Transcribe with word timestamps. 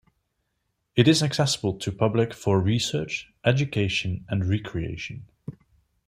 It 0.95 1.07
is 1.07 1.21
accessible 1.21 1.75
to 1.77 1.91
public 1.91 2.33
for 2.33 2.59
research, 2.59 3.31
education 3.45 4.25
and 4.29 4.43
recreation. 4.49 5.27